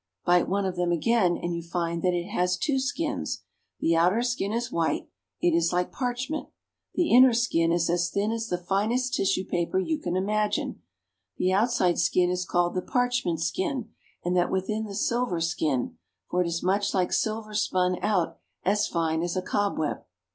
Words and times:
Bite 0.25 0.49
one 0.49 0.65
of 0.65 0.75
them 0.77 0.91
again 0.91 1.33
and 1.33 1.41
Drying 1.41 1.41
Coffee. 1.51 1.55
you 1.57 1.61
find 1.61 2.01
that 2.01 2.13
it 2.15 2.23
has 2.25 2.57
two 2.57 2.79
skins. 2.79 3.43
The 3.81 3.95
outer 3.95 4.23
skin 4.23 4.51
is 4.51 4.71
white. 4.71 5.07
It 5.41 5.53
is 5.55 5.71
like 5.71 5.91
parchment. 5.91 6.49
The 6.95 7.11
inner 7.11 7.33
skin 7.33 7.71
is 7.71 7.87
as 7.87 8.09
thin 8.09 8.31
as 8.31 8.47
the 8.47 8.57
finest 8.57 9.13
tissue 9.13 9.45
paper 9.45 9.77
you 9.77 9.99
can 9.99 10.15
imagine. 10.15 10.81
The 11.37 11.53
outside 11.53 11.99
skin 11.99 12.31
is 12.31 12.45
called 12.45 12.73
the 12.73 12.81
parchment 12.81 13.41
skin, 13.41 13.89
and 14.25 14.35
that 14.35 14.49
within 14.49 14.85
the 14.85 14.95
silver 14.95 15.39
skin, 15.39 15.99
for 16.31 16.41
it 16.41 16.47
is 16.47 16.63
much 16.63 16.95
like 16.95 17.13
silver 17.13 17.53
spun 17.53 17.99
out 18.01 18.39
as 18.63 18.87
fine 18.87 19.21
as 19.21 19.37
a 19.37 19.41
cobweb. 19.43 20.03